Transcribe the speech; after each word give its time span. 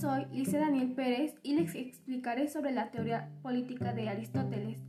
soy 0.00 0.24
Lice 0.32 0.58
Daniel 0.58 0.92
Pérez 0.94 1.34
y 1.42 1.52
les 1.52 1.74
explicaré 1.74 2.48
sobre 2.48 2.72
la 2.72 2.90
teoría 2.90 3.28
política 3.42 3.92
de 3.92 4.08
Aristóteles. 4.08 4.82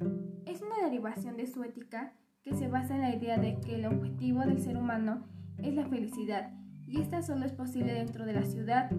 Es 0.45 0.61
una 0.61 0.85
derivación 0.85 1.35
de 1.35 1.47
su 1.47 1.63
ética 1.65 2.13
que 2.43 2.53
se 2.53 2.69
basa 2.69 2.95
en 2.95 3.01
la 3.01 3.13
idea 3.13 3.37
de 3.37 3.59
que 3.59 3.75
el 3.75 3.87
objetivo 3.87 4.39
del 4.41 4.61
ser 4.61 4.77
humano 4.77 5.27
es 5.57 5.73
la 5.73 5.85
felicidad 5.85 6.53
y 6.87 7.01
esta 7.01 7.21
solo 7.23 7.45
es 7.45 7.51
posible 7.51 7.93
dentro 7.93 8.25
de 8.25 8.31
la 8.31 8.45
ciudad, 8.45 8.89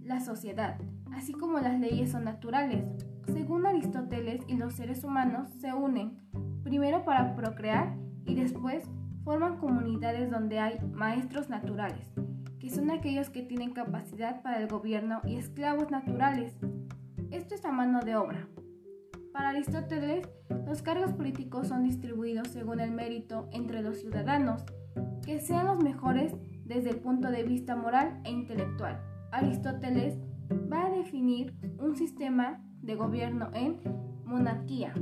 la 0.00 0.20
sociedad, 0.20 0.78
así 1.12 1.32
como 1.32 1.58
las 1.58 1.78
leyes 1.78 2.12
son 2.12 2.24
naturales. 2.24 2.82
Según 3.30 3.66
Aristóteles 3.66 4.40
y 4.48 4.56
los 4.56 4.72
seres 4.72 5.04
humanos 5.04 5.50
se 5.60 5.74
unen, 5.74 6.22
primero 6.62 7.04
para 7.04 7.36
procrear 7.36 7.98
y 8.24 8.34
después 8.34 8.88
forman 9.24 9.58
comunidades 9.58 10.30
donde 10.30 10.58
hay 10.58 10.80
maestros 10.90 11.50
naturales, 11.50 12.10
son 12.70 12.90
aquellos 12.90 13.30
que 13.30 13.42
tienen 13.42 13.72
capacidad 13.72 14.42
para 14.42 14.58
el 14.60 14.68
gobierno 14.68 15.20
y 15.24 15.36
esclavos 15.36 15.90
naturales. 15.90 16.56
Esto 17.30 17.54
es 17.54 17.64
a 17.64 17.72
mano 17.72 18.00
de 18.00 18.16
obra. 18.16 18.48
Para 19.32 19.50
Aristóteles, 19.50 20.28
los 20.66 20.82
cargos 20.82 21.12
políticos 21.12 21.68
son 21.68 21.84
distribuidos 21.84 22.48
según 22.48 22.80
el 22.80 22.92
mérito 22.92 23.48
entre 23.52 23.82
los 23.82 23.98
ciudadanos, 23.98 24.64
que 25.24 25.40
sean 25.40 25.66
los 25.66 25.82
mejores 25.82 26.34
desde 26.64 26.90
el 26.90 26.96
punto 26.96 27.30
de 27.30 27.42
vista 27.42 27.74
moral 27.76 28.20
e 28.24 28.30
intelectual. 28.30 29.00
Aristóteles 29.32 30.18
va 30.72 30.86
a 30.86 30.90
definir 30.90 31.54
un 31.78 31.96
sistema 31.96 32.62
de 32.82 32.94
gobierno 32.94 33.50
en 33.52 33.78
monarquía. 34.24 34.94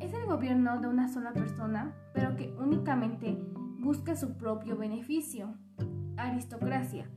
Es 0.00 0.12
el 0.12 0.26
gobierno 0.26 0.80
de 0.80 0.88
una 0.88 1.08
sola 1.08 1.32
persona, 1.32 1.94
pero 2.14 2.36
que 2.36 2.52
únicamente 2.58 3.38
busca 3.78 4.16
su 4.16 4.36
propio 4.36 4.76
beneficio. 4.76 5.54
Aristocracia. 6.18 7.08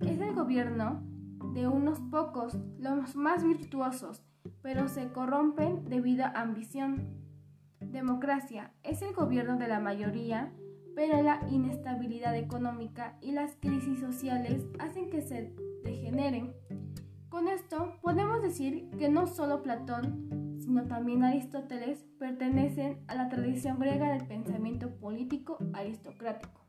Es 0.00 0.20
el 0.20 0.34
gobierno 0.34 1.02
de 1.54 1.68
unos 1.68 2.00
pocos, 2.00 2.56
los 2.78 3.14
más 3.14 3.44
virtuosos, 3.44 4.22
pero 4.62 4.88
se 4.88 5.12
corrompen 5.12 5.84
debido 5.88 6.24
a 6.24 6.30
ambición. 6.30 7.18
Democracia. 7.80 8.72
Es 8.82 9.02
el 9.02 9.14
gobierno 9.14 9.56
de 9.56 9.68
la 9.68 9.80
mayoría, 9.80 10.52
pero 10.94 11.22
la 11.22 11.40
inestabilidad 11.50 12.36
económica 12.36 13.16
y 13.20 13.32
las 13.32 13.56
crisis 13.56 14.00
sociales 14.00 14.66
hacen 14.78 15.10
que 15.10 15.22
se 15.22 15.54
degeneren. 15.84 16.54
Con 17.28 17.48
esto 17.48 17.98
podemos 18.02 18.42
decir 18.42 18.90
que 18.98 19.08
no 19.08 19.26
solo 19.26 19.62
Platón, 19.62 20.58
sino 20.60 20.86
también 20.86 21.22
Aristóteles 21.22 22.04
pertenecen 22.18 22.98
a 23.06 23.14
la 23.14 23.28
tradición 23.28 23.78
griega 23.78 24.12
del 24.12 24.26
pensamiento 24.26 24.90
político 24.96 25.58
aristocrático. 25.72 26.67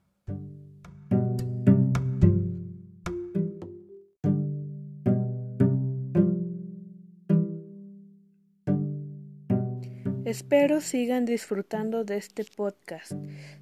Espero 10.29 10.79
sigan 10.79 11.25
disfrutando 11.25 12.03
de 12.03 12.17
este 12.17 12.45
podcast. 12.45 13.13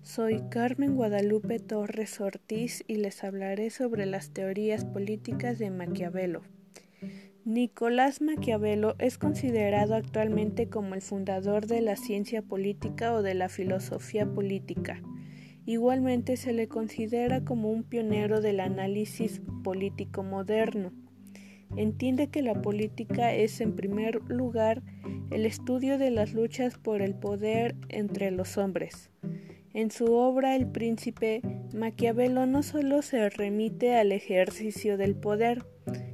Soy 0.01 0.43
Carmen 0.49 0.97
Guadalupe 0.97 1.59
Torres 1.59 2.19
Ortiz 2.19 2.83
y 2.87 2.97
les 2.97 3.23
hablaré 3.23 3.69
sobre 3.69 4.05
las 4.05 4.31
teorías 4.31 4.83
políticas 4.83 5.59
de 5.59 5.69
Maquiavelo. 5.69 6.41
Nicolás 7.45 8.19
Maquiavelo 8.19 8.95
es 8.99 9.17
considerado 9.17 9.95
actualmente 9.95 10.67
como 10.67 10.93
el 10.93 11.01
fundador 11.01 11.67
de 11.67 11.79
la 11.79 11.95
ciencia 11.95 12.41
política 12.41 13.13
o 13.13 13.21
de 13.21 13.33
la 13.33 13.47
filosofía 13.47 14.25
política. 14.25 15.01
Igualmente 15.65 16.35
se 16.35 16.51
le 16.51 16.67
considera 16.67 17.45
como 17.45 17.71
un 17.71 17.85
pionero 17.85 18.41
del 18.41 18.59
análisis 18.59 19.41
político 19.63 20.22
moderno. 20.22 20.91
Entiende 21.75 22.28
que 22.28 22.41
la 22.41 22.61
política 22.61 23.33
es 23.33 23.61
en 23.61 23.75
primer 23.75 24.22
lugar 24.29 24.81
el 25.31 25.45
estudio 25.45 25.97
de 25.97 26.11
las 26.11 26.33
luchas 26.33 26.78
por 26.78 27.01
el 27.01 27.13
poder 27.13 27.75
entre 27.89 28.31
los 28.31 28.57
hombres. 28.57 29.11
En 29.73 29.91
su 29.91 30.13
obra 30.13 30.56
El 30.56 30.67
Príncipe, 30.67 31.41
Maquiavelo 31.73 32.45
no 32.45 32.63
solo 32.63 33.01
se 33.01 33.29
remite 33.29 33.95
al 33.95 34.11
ejercicio 34.11 34.97
del 34.97 35.16
poder, 35.16 35.66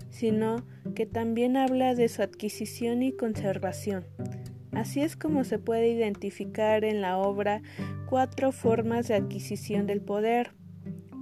sino 0.09 0.66
que 0.96 1.06
también 1.06 1.56
habla 1.56 1.96
de 1.96 2.09
su 2.09 2.22
adquisición 2.24 3.03
y 3.03 3.13
conservación. 3.13 4.06
Así 4.74 5.02
es 5.02 5.16
como 5.16 5.44
se 5.44 5.59
puede 5.59 5.90
identificar 5.90 6.84
en 6.84 7.00
la 7.00 7.18
obra 7.18 7.62
cuatro 8.09 8.52
formas 8.52 9.08
de 9.08 9.16
adquisición 9.16 9.86
del 9.86 10.02
poder, 10.02 10.52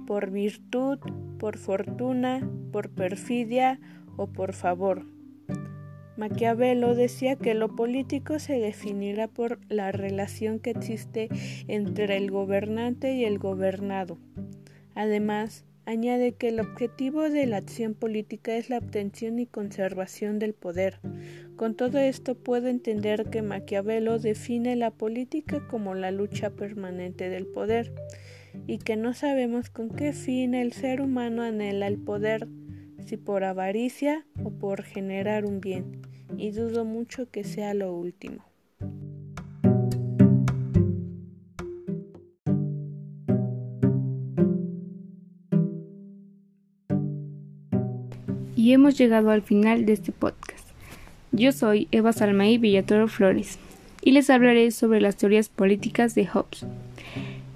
por 0.06 0.30
virtud, 0.30 0.98
por 1.38 1.58
fortuna, 1.58 2.50
por 2.72 2.90
perfidia 2.90 3.78
o 4.16 4.26
por 4.26 4.52
favor. 4.52 5.06
Maquiavelo 6.16 6.94
decía 6.94 7.36
que 7.36 7.54
lo 7.54 7.74
político 7.74 8.38
se 8.38 8.58
definirá 8.58 9.28
por 9.28 9.58
la 9.68 9.92
relación 9.92 10.58
que 10.58 10.70
existe 10.70 11.28
entre 11.68 12.16
el 12.18 12.30
gobernante 12.30 13.14
y 13.14 13.24
el 13.24 13.38
gobernado. 13.38 14.18
Además, 14.94 15.64
añade 15.86 16.32
que 16.32 16.48
el 16.48 16.60
objetivo 16.60 17.30
de 17.30 17.46
la 17.46 17.56
acción 17.56 17.94
política 17.94 18.56
es 18.56 18.68
la 18.68 18.78
obtención 18.78 19.38
y 19.38 19.46
conservación 19.46 20.38
del 20.38 20.52
poder. 20.52 21.00
Con 21.56 21.74
todo 21.74 21.98
esto 21.98 22.34
puedo 22.34 22.68
entender 22.68 23.30
que 23.30 23.40
Maquiavelo 23.40 24.18
define 24.18 24.76
la 24.76 24.90
política 24.90 25.66
como 25.66 25.94
la 25.94 26.10
lucha 26.10 26.50
permanente 26.50 27.30
del 27.30 27.46
poder 27.46 27.92
y 28.66 28.78
que 28.78 28.96
no 28.96 29.14
sabemos 29.14 29.70
con 29.70 29.88
qué 29.88 30.12
fin 30.12 30.54
el 30.54 30.72
ser 30.72 31.00
humano 31.00 31.42
anhela 31.42 31.86
el 31.86 31.98
poder 31.98 32.48
si 33.04 33.16
por 33.16 33.44
avaricia 33.44 34.24
o 34.42 34.50
por 34.50 34.82
generar 34.82 35.44
un 35.44 35.60
bien, 35.60 36.02
y 36.36 36.50
dudo 36.50 36.84
mucho 36.84 37.30
que 37.30 37.44
sea 37.44 37.74
lo 37.74 37.94
último. 37.94 38.44
Y 48.56 48.72
hemos 48.72 48.96
llegado 48.96 49.30
al 49.30 49.42
final 49.42 49.86
de 49.86 49.94
este 49.94 50.12
podcast. 50.12 50.68
Yo 51.32 51.50
soy 51.50 51.88
Eva 51.90 52.12
Salmaí 52.12 52.58
Villatoro 52.58 53.08
Flores 53.08 53.58
y 54.02 54.12
les 54.12 54.30
hablaré 54.30 54.70
sobre 54.70 55.00
las 55.00 55.16
teorías 55.16 55.48
políticas 55.48 56.14
de 56.14 56.26
Hobbes. 56.26 56.66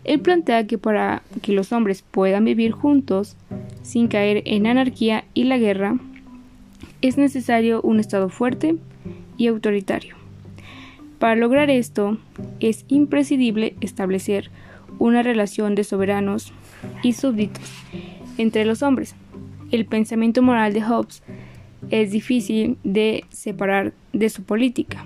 Él 0.02 0.20
plantea 0.20 0.66
que 0.66 0.78
para 0.78 1.22
que 1.42 1.52
los 1.52 1.72
hombres 1.72 2.02
puedan 2.02 2.44
vivir 2.44 2.72
juntos, 2.72 3.36
sin 3.86 4.08
caer 4.08 4.42
en 4.46 4.66
anarquía 4.66 5.24
y 5.32 5.44
la 5.44 5.58
guerra, 5.58 5.96
es 7.02 7.16
necesario 7.16 7.80
un 7.82 8.00
Estado 8.00 8.28
fuerte 8.28 8.74
y 9.36 9.46
autoritario. 9.46 10.16
Para 11.20 11.36
lograr 11.36 11.70
esto, 11.70 12.18
es 12.58 12.84
imprescindible 12.88 13.76
establecer 13.80 14.50
una 14.98 15.22
relación 15.22 15.76
de 15.76 15.84
soberanos 15.84 16.52
y 17.04 17.12
súbditos 17.12 17.70
entre 18.38 18.64
los 18.64 18.82
hombres. 18.82 19.14
El 19.70 19.86
pensamiento 19.86 20.42
moral 20.42 20.72
de 20.72 20.82
Hobbes 20.82 21.22
es 21.90 22.10
difícil 22.10 22.78
de 22.82 23.24
separar 23.30 23.92
de 24.12 24.30
su 24.30 24.42
política. 24.42 25.04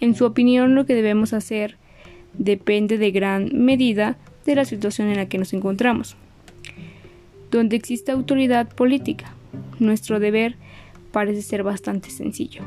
En 0.00 0.14
su 0.14 0.24
opinión, 0.24 0.74
lo 0.74 0.86
que 0.86 0.94
debemos 0.94 1.34
hacer 1.34 1.76
depende 2.32 2.96
de 2.96 3.10
gran 3.10 3.50
medida 3.52 4.16
de 4.46 4.54
la 4.54 4.64
situación 4.64 5.08
en 5.08 5.16
la 5.16 5.26
que 5.26 5.38
nos 5.38 5.52
encontramos. 5.52 6.16
Donde 7.54 7.76
existe 7.76 8.10
autoridad 8.10 8.68
política, 8.68 9.32
nuestro 9.78 10.18
deber 10.18 10.56
parece 11.12 11.40
ser 11.40 11.62
bastante 11.62 12.10
sencillo. 12.10 12.62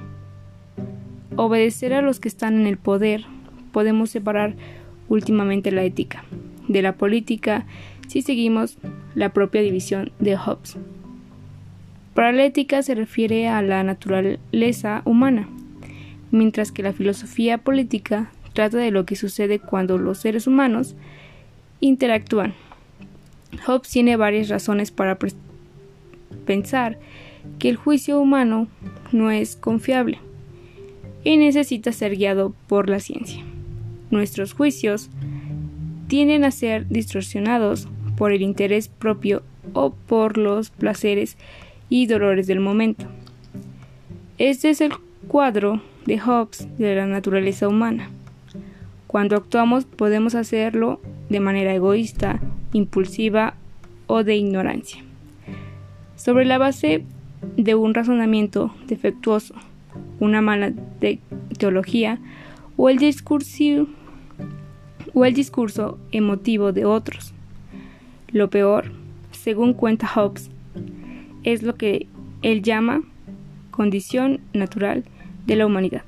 Obedecer 1.36 1.94
a 1.94 2.02
los 2.02 2.22
que 2.22 2.30
están 2.30 2.62
en 2.62 2.68
el 2.68 2.78
poder, 2.78 3.26
podemos 3.74 4.12
separar 4.12 4.56
últimamente 5.10 5.74
la 5.74 5.84
ética 5.84 6.24
de 6.70 6.82
la 6.82 6.94
política 6.96 7.66
si 8.08 8.22
seguimos 8.22 8.78
la 9.14 9.34
propia 9.34 9.62
división 9.62 10.14
de 10.20 10.38
Hobbes. 10.38 10.78
Para 12.14 12.32
la 12.32 12.46
ética 12.46 12.82
se 12.82 12.96
refiere 12.96 13.50
a 13.50 13.62
la 13.62 13.84
naturaleza 13.84 15.02
humana, 15.04 15.50
mientras 16.32 16.72
que 16.72 16.84
la 16.84 16.94
filosofía 16.94 17.58
política 17.58 18.32
trata 18.54 18.78
de 18.78 18.92
lo 18.92 19.06
que 19.06 19.18
sucede 19.18 19.60
cuando 19.60 19.98
los 19.98 20.20
seres 20.20 20.48
humanos 20.48 20.96
interactúan. 21.82 22.54
Hobbes 23.66 23.90
tiene 23.90 24.18
varias 24.18 24.50
razones 24.50 24.92
para 24.92 25.18
pensar 26.46 26.98
que 27.60 27.70
el 27.70 27.76
juicio 27.76 28.20
humano 28.20 28.68
no 29.12 29.32
es 29.32 29.56
confiable 29.56 30.20
y 31.24 31.38
necesita 31.38 31.92
ser 31.92 32.16
guiado 32.16 32.54
por 32.68 32.90
la 32.90 33.00
ciencia. 33.00 33.44
Nuestros 34.12 34.54
juicios 34.54 35.10
tienden 36.08 36.46
a 36.46 36.52
ser 36.52 36.88
distorsionados 36.88 37.88
por 38.16 38.32
el 38.32 38.42
interés 38.42 38.88
propio 38.88 39.44
o 39.74 39.92
por 39.92 40.38
los 40.38 40.70
placeres 40.70 41.38
y 41.90 42.08
dolores 42.08 42.48
del 42.48 42.60
momento. 42.60 43.06
Este 44.38 44.70
es 44.70 44.82
el 44.82 44.94
cuadro 45.28 45.82
de 46.06 46.20
Hobbes 46.20 46.68
de 46.78 46.96
la 46.96 47.06
naturaleza 47.06 47.68
humana. 47.68 48.10
Cuando 49.08 49.36
actuamos 49.36 49.86
podemos 49.86 50.36
hacerlo 50.36 51.02
de 51.30 51.40
manera 51.40 51.74
egoísta, 51.74 52.40
impulsiva 52.74 53.54
o 54.08 54.24
de 54.24 54.36
ignorancia. 54.36 55.04
Sobre 56.16 56.46
la 56.46 56.58
base 56.58 57.04
de 57.56 57.76
un 57.76 57.94
razonamiento 57.94 58.74
defectuoso, 58.88 59.56
una 60.20 60.42
mala 60.42 60.74
teología 61.58 62.20
o 62.76 62.90
el, 62.90 62.98
discurso, 62.98 63.88
o 65.14 65.26
el 65.26 65.34
discurso 65.34 66.00
emotivo 66.12 66.72
de 66.72 66.86
otros. 66.86 67.34
Lo 68.32 68.50
peor, 68.50 68.92
según 69.32 69.74
cuenta 69.74 70.08
Hobbes, 70.08 70.50
es 71.44 71.64
lo 71.64 71.76
que 71.76 72.08
él 72.42 72.62
llama 72.62 73.02
condición 73.72 74.42
natural 74.54 75.04
de 75.46 75.56
la 75.56 75.66
humanidad. 75.66 76.04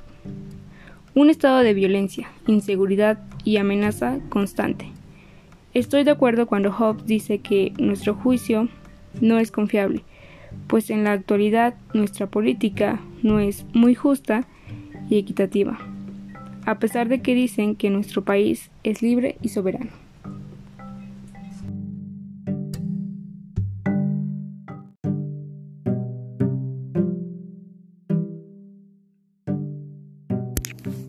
Un 1.16 1.30
estado 1.30 1.60
de 1.60 1.74
violencia, 1.74 2.30
inseguridad 2.48 3.20
y 3.44 3.58
amenaza 3.58 4.20
constante. 4.30 4.92
Estoy 5.74 6.04
de 6.04 6.12
acuerdo 6.12 6.48
cuando 6.48 6.72
Hobbes 6.72 7.06
dice 7.06 7.40
que 7.40 7.74
nuestro 7.78 8.16
juicio 8.16 8.70
no 9.22 9.38
es 9.38 9.52
confiable, 9.52 10.04
pues 10.66 10.90
en 10.90 11.04
la 11.04 11.12
actualidad 11.12 11.76
nuestra 11.94 12.26
política 12.26 13.00
no 13.22 13.40
es 13.40 13.66
muy 13.74 13.94
justa 13.94 14.48
y 15.12 15.20
equitativa, 15.20 15.78
a 16.66 16.80
pesar 16.80 17.08
de 17.08 17.22
que 17.22 17.36
dicen 17.36 17.76
que 17.76 17.92
nuestro 17.92 18.24
país 18.24 18.72
es 18.84 19.04
libre 19.04 19.38
y 19.44 19.50
soberano. 19.50 19.92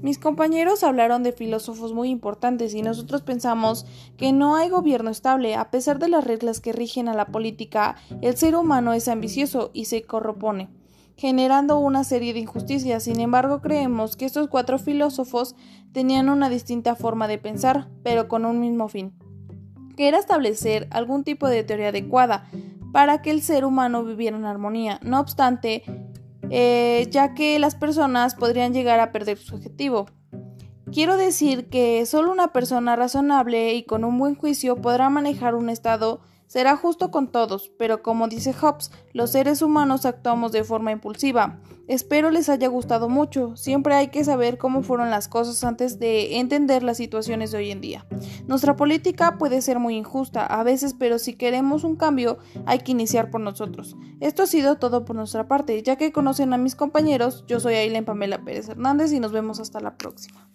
Mis 0.03 0.19
compañeros 0.19 0.83
hablaron 0.83 1.23
de 1.23 1.33
filósofos 1.33 1.93
muy 1.93 2.11
importantes 2.11 2.75
y 2.75 2.83
nosotros 2.83 3.23
pensamos 3.23 3.87
que 4.17 4.33
no 4.33 4.57
hay 4.57 4.69
gobierno 4.69 5.11
estable. 5.11 5.55
A 5.55 5.71
pesar 5.71 5.99
de 5.99 6.09
las 6.09 6.25
reglas 6.25 6.61
que 6.61 6.73
rigen 6.73 7.09
a 7.09 7.15
la 7.15 7.27
política, 7.27 7.97
el 8.21 8.37
ser 8.37 8.57
humano 8.57 8.93
es 8.93 9.09
ambicioso 9.09 9.71
y 9.73 9.87
se 9.87 10.03
corropone, 10.03 10.69
generando 11.17 11.79
una 11.79 12.05
serie 12.05 12.33
de 12.33 12.41
injusticias. 12.41 13.05
Sin 13.05 13.21
embargo, 13.21 13.61
creemos 13.61 14.17
que 14.17 14.25
estos 14.25 14.49
cuatro 14.49 14.79
filósofos 14.79 15.55
tenían 15.93 16.29
una 16.29 16.49
distinta 16.49 16.95
forma 16.95 17.29
de 17.29 17.39
pensar, 17.39 17.89
pero 18.03 18.29
con 18.29 18.45
un 18.45 18.61
mismo 18.61 18.89
fin, 18.89 19.13
que 19.97 20.09
era 20.09 20.19
establecer 20.19 20.89
algún 20.91 21.25
tipo 21.25 21.49
de 21.49 21.65
teoría 21.65 21.89
adecuada 21.89 22.49
para 22.93 23.23
que 23.23 23.31
el 23.31 23.43
ser 23.43 23.65
humano 23.65 24.05
viviera 24.05 24.37
en 24.37 24.45
armonía. 24.45 24.99
No 25.03 25.21
obstante, 25.21 25.85
eh, 26.49 27.07
ya 27.11 27.35
que 27.35 27.59
las 27.59 27.75
personas 27.75 28.35
podrían 28.35 28.73
llegar 28.73 29.01
a 29.01 29.13
perder 29.13 29.39
su 29.39 29.57
objetivo. 29.57 30.07
Quiero 30.93 31.17
decir 31.17 31.69
que 31.69 32.05
solo 32.07 32.33
una 32.33 32.53
persona 32.53 32.97
razonable 32.97 33.75
y 33.75 33.85
con 33.85 34.05
un 34.05 34.19
buen 34.19 34.35
juicio 34.35 34.77
podrá 34.77 35.09
manejar 35.11 35.55
un 35.55 35.69
estado 35.69 36.21
será 36.51 36.77
justo 36.77 37.13
con 37.13 37.29
todos, 37.29 37.71
pero 37.79 38.03
como 38.03 38.27
dice 38.27 38.53
Hobbes, 38.53 38.91
los 39.13 39.31
seres 39.31 39.63
humanos 39.63 40.05
actuamos 40.05 40.51
de 40.51 40.65
forma 40.65 40.91
impulsiva. 40.91 41.61
Espero 41.87 42.33
les 42.33 42.49
haya 42.49 42.67
gustado 42.67 43.09
mucho. 43.09 43.57
Siempre 43.57 43.95
hay 43.95 44.09
que 44.09 44.25
saber 44.25 44.59
cómo 44.59 44.83
fueron 44.83 45.11
las 45.11 45.29
cosas 45.29 45.63
antes 45.63 46.01
de 46.01 46.41
entender 46.41 46.83
las 46.83 46.97
situaciones 46.97 47.53
de 47.53 47.59
hoy 47.59 47.71
en 47.71 47.81
día. 47.81 48.05
Nuestra 48.49 48.75
política 48.75 49.39
puede 49.39 49.63
ser 49.63 49.79
muy 49.79 49.97
injusta 49.97 50.45
a 50.45 50.65
veces, 50.65 50.93
pero 50.99 51.21
si 51.21 51.35
queremos 51.35 51.85
un 51.85 51.95
cambio 51.95 52.39
hay 52.67 52.81
que 52.81 52.91
iniciar 52.91 53.31
por 53.31 53.41
nosotros. 53.41 53.97
Esto 54.19 54.43
ha 54.43 54.47
sido 54.47 54.75
todo 54.75 55.05
por 55.05 55.15
nuestra 55.15 55.47
parte. 55.47 55.81
Ya 55.85 55.95
que 55.95 56.11
conocen 56.11 56.53
a 56.53 56.59
mis 56.59 56.75
compañeros, 56.75 57.45
yo 57.47 57.61
soy 57.61 57.75
Aileen 57.75 58.05
Pamela 58.05 58.45
Pérez 58.45 58.69
Hernández 58.69 59.13
y 59.13 59.21
nos 59.21 59.31
vemos 59.31 59.61
hasta 59.61 59.79
la 59.79 59.97
próxima. 59.97 60.49